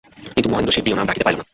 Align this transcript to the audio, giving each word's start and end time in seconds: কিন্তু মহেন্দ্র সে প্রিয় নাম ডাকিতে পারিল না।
কিন্তু 0.35 0.49
মহেন্দ্র 0.51 0.73
সে 0.75 0.83
প্রিয় 0.83 0.97
নাম 0.97 1.05
ডাকিতে 1.09 1.25
পারিল 1.25 1.37
না। 1.41 1.45